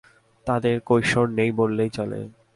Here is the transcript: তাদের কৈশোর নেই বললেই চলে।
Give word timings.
তাদের 0.47 0.75
কৈশোর 0.81 1.27
নেই 1.29 1.51
বললেই 1.51 1.89
চলে। 1.89 2.19